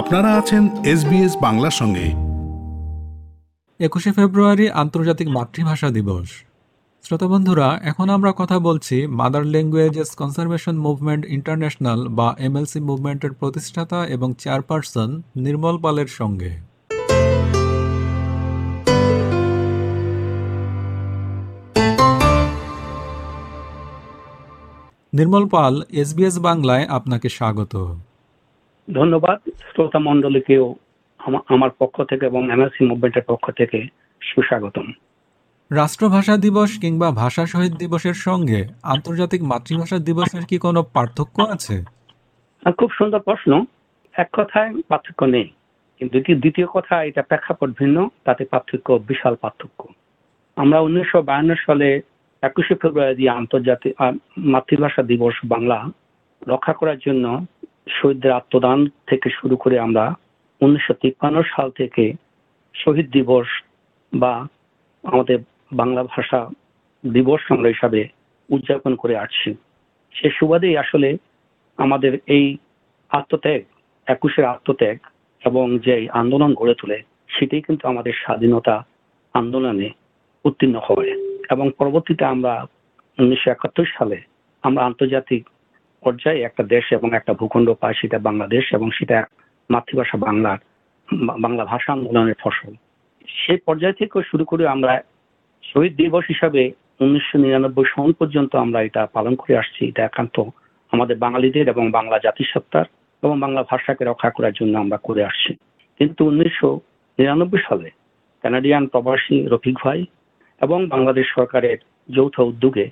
[0.00, 2.06] আপনারা আছেন এসবিএস বাংলার সঙ্গে।
[3.80, 6.28] একুশে ফেব্রুয়ারি আন্তর্জাতিক মাতৃভাষা দিবস।
[7.04, 13.98] শ্রোতা বন্ধুরা, এখন আমরা কথা বলছি mother languages conservation movement international বা এমএলসি মুভমেন্টের প্রতিষ্ঠাতা
[14.06, 16.52] এবং চেয়ারপারসন নির্মল পালের সঙ্গে।
[25.12, 27.74] নির্মল পাল, এসবিএস বাংলায় আপনাকে স্বাগত।
[28.94, 30.74] ধন্যবাদ শ্রোতা মণ্ডলীকেও
[31.46, 33.88] আমার পক্ষ থেকে এবং এমএসসি মুভমেন্টের পক্ষ থেকে
[34.22, 34.92] সুস্বাগতম।
[35.72, 41.84] রাষ্ট্রভাষা দিবস কিংবা ভাষা শহীদ দিবসের সঙ্গে আন্তর্জাতিক মাতৃভাষা দিবসের কি কোনো পার্থক্য আছে?
[42.78, 43.64] খুব সুন্দর প্রশ্ন।
[44.12, 45.44] এক কথায় পার্থক্য নেই।
[45.98, 49.84] কিন্তু দ্বিতীয়- দ্বিতীয় কথা এটা প্রেক্ষাপট ভিন্ন তাতে পার্থক্য বিশাল পার্থক্য।
[50.56, 52.00] আমরা উনিশশো বায়ান্ন সালে
[52.42, 53.94] একুশে ফেব্রুয়ারি আন্তর্জাতিক
[54.38, 55.88] মাতৃভাষা দিবস বাংলা
[56.48, 57.46] রক্ষা করার জন্য
[57.86, 60.14] শহীদদের আত্মদান থেকে শুরু করে আমরা
[60.60, 62.12] উনিশশো তিপ্পান্ন সাল থেকে
[62.74, 63.48] শহীদ দিবস
[64.12, 64.46] বা
[65.04, 65.38] আমাদের
[65.72, 66.50] বাংলা ভাষা
[67.12, 68.08] দিবস আমরা হিসাবে
[68.50, 69.54] উদযাপন করে আসছি।
[70.14, 71.16] সে সুবাদেই আসলে
[71.78, 72.56] আমাদের এই
[73.10, 73.62] আত্মত্যাগ,
[74.06, 74.98] একুশের আত্মত্যাগ
[75.44, 78.84] এবং যে আন্দোলন গড়ে তোলে, সেটাই কিন্তু আমাদের স্বাধীনতা
[79.34, 79.90] আন্দোলনে
[80.44, 81.08] উত্তীর্ণ হবে।
[81.50, 82.66] এবং পরবর্তীতে আমরা
[83.18, 84.18] উনিশশো একাত্তর সালে
[84.62, 85.42] আমরা আন্তর্জাতিক
[86.02, 89.18] পর্যায়ে একটা দেশ এবং একটা ভূখণ্ড পায়, সেটা বাংলাদেশ এবং সেটা
[89.70, 90.58] মাতৃভাষা বাংলার
[91.44, 92.72] বাংলা ভাষা আন্দোলনের ফসল।
[93.28, 94.92] সেই পর্যায় থেকে শুরু করে আমরা
[95.64, 96.62] শহীদ দিবস হিসাবে
[97.00, 100.36] উনিশশো নিরানব্বই সন পর্যন্ত আমরা এটা পালন করে আসছি। এটা একান্ত
[100.92, 102.86] আমাদের বাঙালিদের এবং বাংলা জাতিসত্তার
[103.22, 105.52] এবং বাংলা ভাষাকে রক্ষা করার জন্য আমরা করে আসছি।
[106.00, 106.70] কিন্তু উনিশশো
[107.18, 107.88] নিরানব্বই সালে
[108.44, 110.00] কানাডিয়ান প্রবাসী রফিক ভাই
[110.60, 111.78] এবং বাংলাদেশ সরকারের
[112.08, 112.86] যৌথ উদ্যোগে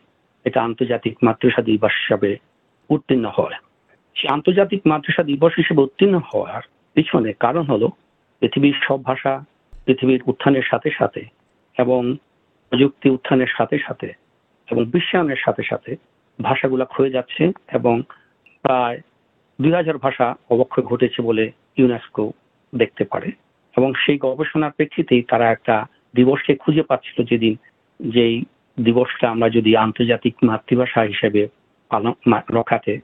[0.47, 2.31] এটা আন্তর্জাতিক মাতৃভাষা দিবস হিসাবে
[2.91, 3.57] উত্তীর্ণ হয়।
[4.17, 6.63] সে আন্তর্জাতিক মাতৃভাষা দিবস হিসেবে উত্তীর্ণ হওয়ার
[6.97, 7.89] পিছনে কারণ হলো
[8.41, 9.45] পৃথিবীর সব ভাষা,
[9.87, 11.23] পৃথিবীর উত্থানের সাথে সাথে
[11.77, 12.17] এবং
[12.73, 14.09] প্রযুক্তি উত্থানের সাথে সাথে
[14.69, 15.97] এবং বিশ্বায়নের সাথে সাথে
[16.43, 18.03] ভাষাগুলো ক্ষয়ে যাচ্ছে এবং
[18.63, 18.99] প্রায়
[19.59, 22.33] দুই হাজার ভাষা অবক্ষয় ঘটেছে বলে ইউনেস্কো
[22.75, 23.29] দেখতে পারে
[23.77, 27.55] এবং সেই গবেষণার প্রেক্ষিতেই তারা একটা দিবসকে খুঁজে পাচ্ছিল যেদিন
[28.01, 28.45] যেই
[28.83, 31.49] দিবসটা আমরা যদি আন্তর্জাতিক মাতৃভাষা হিসেবে
[32.51, 33.01] রক্ষাতে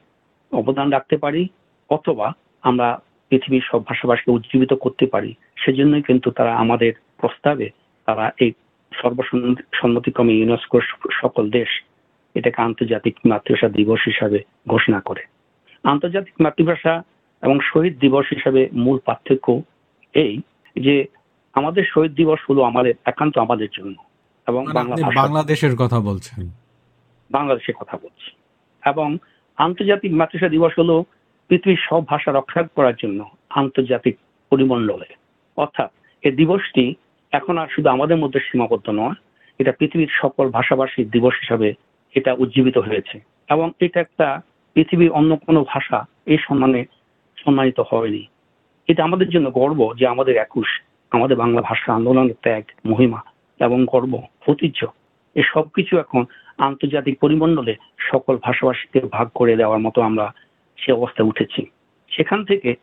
[0.53, 1.49] অবদান রাখতে পারি
[1.91, 7.71] অথবা আমরা পৃথিবীর সব ভাষাভাষীকে উজ্জীবিত করতে পারি। সেজন্যই কিন্তু তারা আমাদের প্রস্তাবে
[8.07, 8.53] তারা এই
[9.03, 11.69] সর্বসম্মতিক্রমে ইউনেস্কোর সকল দেশ
[12.35, 15.23] এটাকে আন্তর্জাতিক মাতৃভাষা দিবস হিসাবে ঘোষণা করে।
[15.85, 17.03] আন্তর্জাতিক মাতৃভাষা
[17.43, 19.63] এবং শহীদ দিবস হিসাবে মূল পার্থক্য
[20.15, 20.41] এই
[20.81, 21.05] যে
[21.55, 23.95] আমাদের শহীদ দিবস হলো আমাদের একান্ত আমাদের জন্য
[24.49, 26.51] এবং মানে বাংলাদেশের কথা বলছেন।
[27.31, 28.44] বাংলাদেশের কথা বলছি।
[28.85, 29.09] এবং
[29.59, 30.97] আন্তর্জাতিক মাতৃভাষা দিবস হলো
[31.51, 33.21] পৃথিবীর সব ভাষা রক্ষা করার জন্য
[33.61, 34.15] আন্তর্জাতিক
[34.53, 35.09] পরিমণ্ডলে।
[35.57, 35.91] অর্থাৎ
[36.25, 36.85] এই দিবসটি
[37.33, 39.17] এখন আর শুধু আমাদের মধ্যে সীমাবদ্ধ নয়,
[39.61, 41.69] এটা পৃথিবীর সকল ভাষাভাষীর দিবস হিসাবে
[42.17, 43.17] এটা উজ্জীবিত হয়েছে
[43.49, 44.29] এবং এটা একটা
[44.77, 45.99] পৃথিবীর অন্য কোনো ভাষা
[46.33, 46.81] এই সম্মানে
[47.39, 48.23] সম্মানিত হয়নি।
[48.89, 50.69] এটা আমাদের জন্য গর্ব যে আমাদের একুশ,
[51.13, 53.21] আমাদের বাংলা ভাষা আন্দোলনের ত্যাগ, মহিমা
[53.61, 54.15] এবং গর্ব,
[54.49, 54.81] ঐতিহ্য
[55.37, 56.23] এই সব কিছু এখন
[56.59, 57.75] আন্তর্জাতিক পরিমণ্ডলে
[58.11, 60.33] সকল ভাষাভাষীকে ভাগ করে দেওয়ার মতো আমরা
[60.79, 61.63] সে অবস্থায় উঠেছি।
[62.11, 62.75] সেখান থেকে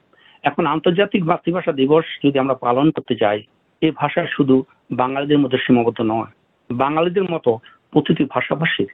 [0.44, 3.44] এখন আন্তর্জাতিক মাতৃভাষা দিবস যদি আমরা পালন করতে যাই
[3.82, 6.32] এই ভাষা শুধু বাঙালিদের মধ্যে সীমাবদ্ধ নয়,
[6.70, 7.59] বাঙালিদের মতো
[7.92, 8.90] প্রতিটি ভাষাভাষীর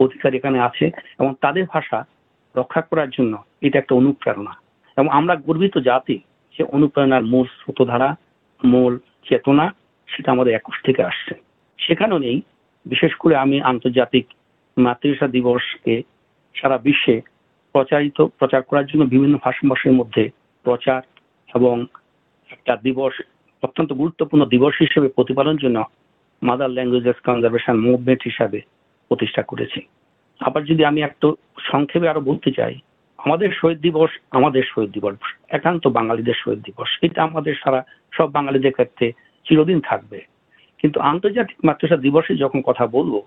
[0.00, 2.04] অধিকার এখানে আছে এবং তাদের ভাষা
[2.56, 4.54] রক্ষা করার জন্য এটা একটা অনুপ্রেরণা।
[4.96, 6.18] এবং আমরা গর্বিত জাতি,
[6.52, 8.16] সে অনুপ্রেরণার মূল স্রোতধারা,
[8.64, 8.98] মূল
[9.28, 9.74] চেতনা,
[10.08, 11.34] সেটা আমাদের একুশ থেকে আসছে।
[11.78, 12.40] সেখানেও নেই
[12.86, 14.26] বিশেষ করে আমি আন্তর্জাতিক
[14.78, 16.02] মাতৃভাষা দিবসকে
[16.54, 17.20] সারা বিশ্বে
[17.72, 20.30] প্রচারিত, প্রচার করার জন্য বিভিন্ন ভাষাভাষীর মধ্যে
[20.62, 21.02] প্রচার
[21.54, 21.86] এবং
[22.50, 23.20] একটা দিবস,
[23.62, 25.84] অত্যন্ত গুরুত্বপূর্ণ দিবস হিসেবে প্রতিপালন জন্য
[26.42, 28.60] মাদার ল্যাঙ্গুয়েজেস কনজারভেশন মুভমেন্ট হিসাবে
[29.08, 29.80] প্রতিষ্ঠা করেছি।
[30.40, 32.74] আবার যদি আমি একটু সংক্ষেপে আরও বলতে চাই,
[33.18, 35.16] আমাদের শহীদ দিবস আমাদের শহীদ দিবস,
[35.48, 39.12] একান্ত বাঙালিদের শহীদ দিবস। এটা আমাদের সারা, সব বাঙালিদের ক্ষেত্রে
[39.48, 40.29] চিরদিন থাকবে।
[40.82, 43.22] কিন্তু আন্তর্জাতিক মাতৃভাষা দিবসে যখন কথা বলব,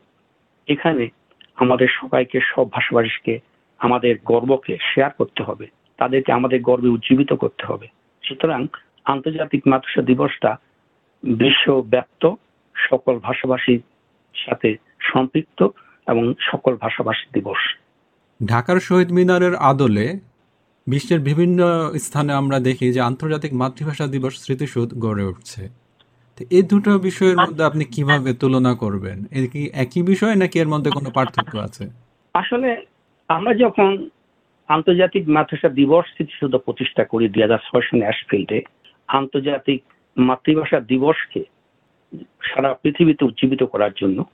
[0.67, 1.09] এখানে
[1.55, 3.39] আমাদের সবাইকে, সব ভাষাভাষীকে,
[3.79, 5.67] আমাদের গর্বকে শেয়ার করতে হবে।
[5.97, 7.87] তাদেরকে আমাদের গর্বে উজ্জীবিত করতে হবে।
[8.23, 8.67] সুতরাং
[9.05, 10.57] আন্তর্জাতিক মাতৃভাষা দিবসটা
[11.23, 12.29] বিশ্বব্যাপ্ত,
[12.75, 13.81] সকল ভাষাভাষীর
[14.35, 15.67] সাথে সম্পৃক্ত
[16.07, 17.77] এবং সকল ভাষাভাষী দিবস।
[18.45, 20.19] ঢাকার শহীদ মিনারের আদলে
[20.87, 21.59] বিশ্বের বিভিন্ন
[21.97, 25.82] স্থানে আমরা দেখি যে আন্তর্জাতিক মাতৃভাষা দিবস স্মৃতিসৌধ গড়ে উঠছে।
[26.51, 29.25] এই দুটো বিষয়ের মধ্যে আপনি কীভাবে তুলনা করবেন?
[29.31, 31.89] এর কি একই বিষয় নাকি এর মধ্যে কোনো পার্থক্য আছে?
[32.33, 32.85] আসলে
[33.27, 34.07] আমরা যখন
[34.67, 38.61] আন্তর্জাতিক মাতৃভাষা দিবস স্মৃতিসৌধ প্রতিষ্ঠা করি দুই হাজার ছয় সনে অ্যাশফিল্ডে
[39.07, 39.83] আন্তর্জাতিক
[40.17, 41.43] মাতৃভাষা দিবসকে
[42.41, 44.25] সারা পৃথিবীতে উজ্জীবিত করার জন্য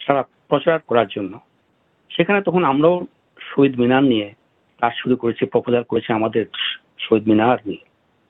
[0.00, 1.40] সারা প্রচার করার জন্য
[2.10, 3.06] সেখানে তখন আমরাও
[3.40, 4.34] শহীদ মিনার নিয়ে
[4.80, 6.46] কাজ শুরু করেছি প্রপোজাল করেছি আমাদের
[6.98, 7.84] শহীদ মিনার নিয়ে।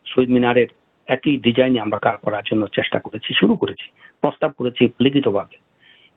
[0.07, 0.67] শহীদ মিনারের
[1.09, 3.87] একই ডিজাইনে আমরা কাজ করার জন্য চেষ্টা করেছি, শুরু করেছি,
[4.21, 5.57] প্রস্তাব করেছি লিখিতভাবে।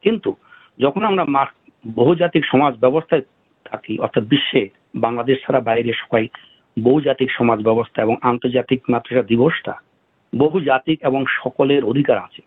[0.01, 0.35] কিন্তু
[0.79, 1.45] যখন আমরা
[1.95, 3.21] বহুজাতিক সমাজ ব্যবস্থায়
[3.65, 6.27] থাকি, অর্থাৎ বিশ্বে, বাংলাদেশ ছাড়া বাইরে সবাই
[6.83, 9.73] বহুজাতিক সমাজ ব্যবস্থা এবং আন্তর্জাতিক মাতৃভাষা দিবসটা
[10.37, 12.41] বহুজাতিক এবং সকলের অধিকার আছে।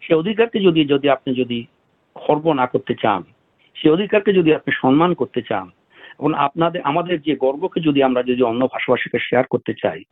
[0.00, 1.66] সেই অধিকারকে যদি যদি আপনি যদি
[2.14, 3.22] খর্ব না করতে চান,
[3.74, 5.70] সেই অধিকারকে যদি আপনি সম্মান করতে চান,
[6.18, 10.04] এবং আপনাদের, আমাদের যে গর্বকে যদি আমরা যদি অন্য ভাষাভাষীকে শেয়ার করতে চাই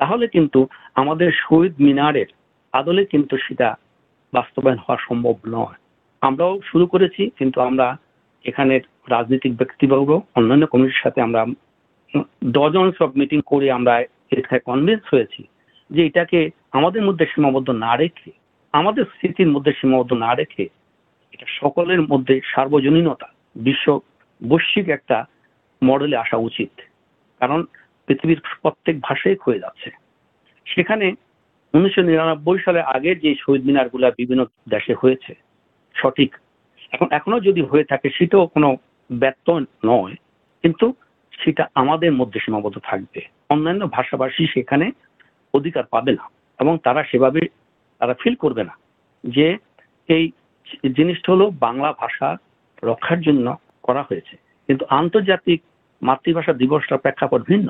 [0.00, 0.60] তাহলে কিন্তু
[0.94, 2.28] আমাদের শহীদ মিনারের
[2.72, 3.68] আদলে কিন্তু সেটা
[4.32, 5.76] বাস্তবায়ন হওয়া সম্ভব নয়।
[6.22, 7.86] আমরাও শুরু করেছি, কিন্তু আমরা
[8.44, 8.82] এখানের
[9.14, 11.40] রাজনৈতিক ব্যক্তিবর্গ, অন্যান্য কমিটির সাথে আমরা
[12.52, 13.94] ডজন সব মিটিং করে আমরা
[14.38, 15.42] এখানে কনভিন্স হয়েছি
[15.90, 16.40] যে এটাকে
[16.78, 18.30] আমাদের মধ্যে সীমাবদ্ধ না রেখে,
[18.74, 20.64] আমাদের স্মৃতির মধ্যে সীমাবদ্ধ না রেখে
[21.32, 23.28] এটা সকলের মধ্যে সার্বজনীনতা,
[23.66, 23.86] বিশ্ব
[24.42, 25.18] বৈশ্বিক একটা
[25.82, 26.72] মডেলে আসা উচিত।
[27.40, 27.60] কারণ
[28.10, 29.90] পৃথিবীর প্রত্যেক ভাষাই ক্ষয়ে যাচ্ছে।
[30.66, 31.06] সেখানে
[31.74, 35.32] উনিশশো নিরানব্বই সালে আগের যে শহীদ মিনারগুলা বিভিন্ন দেশে হয়েছে,
[35.94, 36.30] সঠিক।
[36.92, 38.68] এখন, এখনও যদি হয়ে থাকে, সেটাও কোনো
[39.12, 39.46] ব্যর্থ
[39.84, 40.14] নয়,
[40.62, 40.86] কিন্তু
[41.40, 44.90] সেটা আমাদের মধ্যে সীমাবদ্ধ থাকবে। অন্যান্য ভাষাভাষী সেখানে
[45.54, 46.24] অধিকার পাবে না,
[46.60, 47.42] এবং তারা সেভাবে,
[48.00, 48.74] তারা ফিল করবে না
[49.24, 49.46] যে
[50.08, 50.24] এই
[50.96, 52.28] জিনিসটা হলো বাংলা ভাষা
[52.84, 53.46] রক্ষার জন্য
[53.82, 54.34] করা হয়েছে।
[54.66, 55.60] কিন্তু আন্তর্জাতিক
[56.02, 57.68] মাতৃভাষা দিবসটা প্রেক্ষাপট ভিন্ন।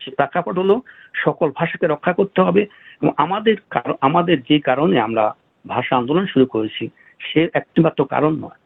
[0.00, 0.74] সে প্রেক্ষাপট হলো
[1.14, 2.62] সকল ভাষাকে রক্ষা করতে হবে
[3.02, 3.56] এবং আমাদের
[4.00, 5.24] আমাদের যে কারণে আমরা
[5.68, 6.84] ভাষা আন্দোলন শুরু করেছি
[7.20, 8.58] সে একটিমাত্র কারণ নয়।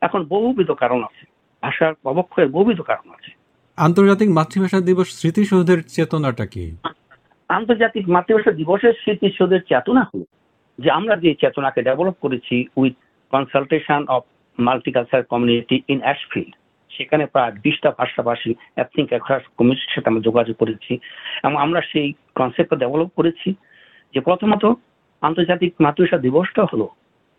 [0.00, 1.24] এখন বহুবিধ কারণ আছে।
[1.62, 3.30] ভাষার অবক্ষয়ের বহুবিধ কারণ আছে।
[3.76, 6.64] আন্তর্জাতিক মাতৃভাষা দিবস স্মৃতিসৌধের চেতনাটা কি?
[7.48, 10.26] আন্তর্জাতিক মাতৃভাষা দিবসের স্মৃতিসৌধের চেতনা হলো
[10.78, 12.94] যে আমরা যে চেতনাকে ডেভেলপ করেছি with
[13.32, 14.22] consultation of
[14.58, 16.54] multiculture community in Ashfield
[16.96, 19.08] সেখানে প্রায় বিশটা ভাষাভাষী এথনিক
[19.58, 20.92] কমিউনিটির সাথে আমরা যোগাযোগ করেছি।
[21.44, 23.54] এবং আমরা সেই কনসেপ্টটা ডেভেলপ করেছি
[24.14, 24.64] যে প্রথমত
[25.22, 26.88] আন্তর্জাতিক মাতৃভাষা দিবসটা হলো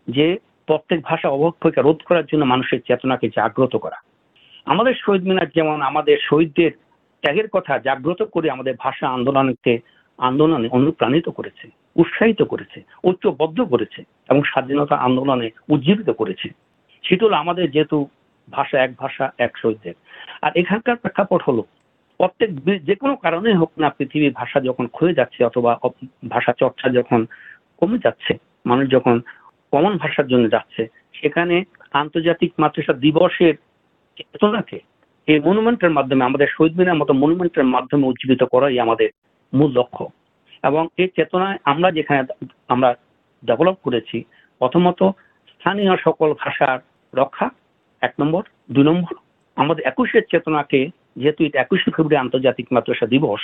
[0.08, 0.26] যে
[0.66, 3.98] প্রত্যেক ভাষা অবক্ষয়কে রোধ করার জন্য মানুষের চেতনাকে জাগ্রত করা।
[4.64, 6.70] আমাদের শহীদ মিনার যেমন আমাদের শহীদদের
[7.22, 9.78] ত্যাগের কথা জাগ্রত করে আমাদের ভাষা আন্দোলনকে,
[10.18, 16.48] আন্দোলনে অনুপ্রাণিত করেছে, উৎসাহিত করেছে, ঐক্যবদ্ধ করেছে এবং স্বাধীনতা আন্দোলনে উজ্জীবিত করেছে।
[17.04, 18.08] সেটা হলো আমাদের যেহেতু
[18.48, 19.94] ভাষা এক ভাষা এক শহীদদের
[20.42, 21.62] আর এখানকার প্রেক্ষাপট হলো,
[22.20, 22.50] প্রত্যেক
[22.88, 25.72] যে কোনো কারণে হোক না পৃথিবীর ভাষা যখন ক্ষয়ে যাচ্ছে অথবা
[26.30, 27.20] ভাষা চর্চা যখন
[27.78, 28.32] কমে যাচ্ছে,
[28.66, 29.16] মানুষ যখন
[29.72, 30.82] কমন ভাষার জন্য যাচ্ছে,
[31.14, 31.56] সেখানে
[31.92, 33.54] আন্তর্জাতিক মাতৃভাষা দিবসের
[34.16, 34.78] চেতনাকে
[35.28, 39.08] এই মনুমেন্টের মাধ্যমে, আমাদের শহীদ মিনার মতো মনুমেন্টের মাধ্যমে উজ্জীবিত করাই আমাদের
[39.52, 40.04] মূল লক্ষ্য।
[40.64, 42.20] এবং এই চেতনায় আমরা যেখানে
[42.68, 42.88] আমরা
[43.42, 44.18] ডেভেলপ করেছি,
[44.60, 45.00] প্রথমত
[45.52, 46.78] স্থানীয় সকল ভাষার
[47.12, 47.46] রক্ষা
[48.08, 48.42] এক নম্বর।
[48.74, 49.12] দুই নম্বর,
[49.62, 50.80] আমাদের একুশের চেতনাকে
[51.20, 53.40] যেহেতু এটা একুশে ফেব্রুয়ারি আন্তর্জাতিক মাতৃভাষা দিবস,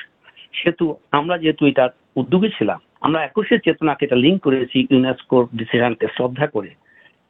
[0.58, 0.84] সেহেতু
[1.18, 6.70] আমরা যেহেতু এটার উদ্যোগী ছিলাম, আমরা একুশের চেতনাকে এটা লিঙ্ক করেছি ইউনেস্কোর ডিসিশনকে শ্রদ্ধা করে।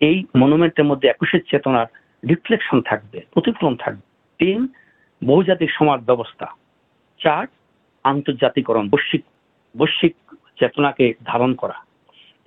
[0.09, 1.89] এই মনুমেন্টের মধ্যে একুশের চেতনার
[2.31, 4.05] রিফ্লেকশন থাকবে, প্রতিফলন থাকবে।
[4.41, 4.61] তিন,
[5.23, 6.47] বহুজাতিক সমাজ ব্যবস্থা।
[7.21, 7.45] চার,
[8.05, 9.23] আন্তর্জাতিকরণ, বৈশ্বিক
[9.75, 10.15] বৈশ্বিক
[10.59, 11.77] চেতনাকে ধারণ করা।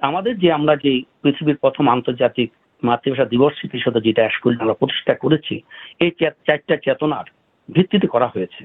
[0.02, 2.50] আমাদের যে আমরা যে পৃথিবীর প্রথম আন্তর্জাতিক
[2.90, 5.56] মাতৃভাষা দিবস স্মৃতিসৌধ যেটা স্কুল আমরা প্রতিষ্ঠা করেছি,
[6.04, 6.12] এই
[6.48, 7.26] চারটা চেতনার
[7.70, 8.62] ভিত্তিতে করা হয়েছে।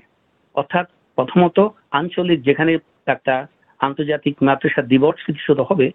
[0.55, 0.87] অর্থাৎ
[1.19, 1.59] প্রথমত
[1.99, 2.73] আঞ্চলিক যেখানে
[3.15, 3.35] একটা
[3.81, 5.87] আন্তর্জাতিক মাতৃভাষা দিবস স্মৃতিসৌধ হবে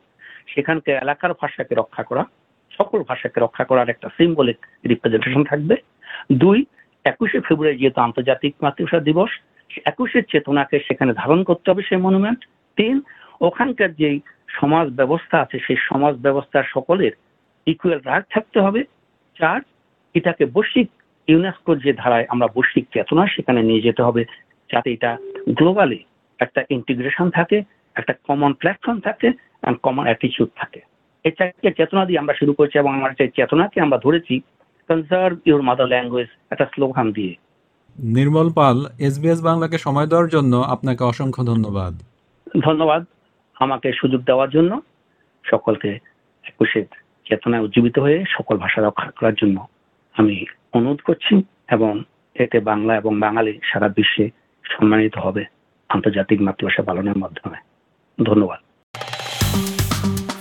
[0.54, 2.24] সেখানকার এলাকার ভাষাকে রক্ষা করা,
[2.78, 4.60] সকল ভাষাকে রক্ষা করার একটা সিম্বলিক
[4.92, 5.76] রিপ্রেজেন্টেশন থাকবে।
[6.44, 6.58] দুই,
[7.12, 9.32] একুশে ফেব্রুয়ারি যেহেতু আন্তর্জাতিক মাতৃভাষা দিবস
[9.92, 12.40] একুশের চেতনাকে সেখানে ধারণ করতে হবে সেই মনুমেন্ট
[12.78, 12.96] তিন,
[13.48, 14.10] ওখানকার যে
[14.58, 17.14] সমাজ ব্যবস্থা আছে, সেই সমাজ ব্যবস্থার সকলের
[17.66, 18.84] ইকুয়াল রাগ থাকতে হবে।
[19.40, 19.62] চার
[20.14, 20.90] এটাকে বৈশ্বিক
[21.28, 24.26] ইউনেস্কোর যে ধারায় আমরা বৈশ্বিক চেতনা সেখানে নিয়ে যেতে হবে
[24.72, 25.18] যাতে এটা
[25.50, 26.04] গ্লোবালি
[26.40, 27.64] একটা ইন্টিগ্রেশন থাকে
[27.96, 29.28] একটা কমন প্ল্যাটফর্ম থাকে
[29.62, 30.82] অ্যান্ড কমন অ্যাটিচিউড থাকে।
[31.24, 34.40] এই চারটে চেতনা দিয়ে আমরা শুরু করেছি এবং আমার সেই চেতনাকে আমরা ধরেছি।
[34.88, 37.36] কনজার্ভ ইউর মাদার ল্যাঙ্গুয়েজ একটা স্লোগান দিয়ে।
[38.00, 41.94] নির্মল পাল এসবিএস বাংলাকে সময় দেওয়ার জন্য আপনাকে অসংখ্য ধন্যবাদ।
[42.66, 43.06] ধন্যবাদ।
[43.56, 44.82] আমাকে সুযোগ দেওয়ার জন্য
[45.44, 46.00] সকলকে
[46.44, 46.86] একুশের
[47.30, 49.68] চেতনায় উজ্জীবিত হয়ে সকল ভাষা রক্ষা করার জন্য
[50.14, 52.04] আমি অনুরোধ করছি এবং
[52.36, 54.30] এতে বাংলা এবং বাঙালি সারা বিশ্বে
[54.64, 55.46] সম্মানিত হবে
[55.90, 57.58] আন্তর্জাতিক মাতৃভাষা পালনের মাধ্যমে।
[58.24, 58.60] ধন্যবাদ।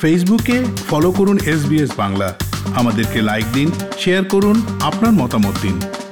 [0.00, 2.34] ফেসবুকে ফলো করুন এস বাংলা।
[2.76, 6.03] আমাদেরকে লাইক দিন, শেয়ার করুন, আপনার মতামত দিন।